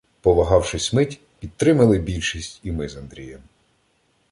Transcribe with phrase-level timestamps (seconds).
[0.21, 3.41] Повагавшись мить, підтримали більшість і ми з Андрієм.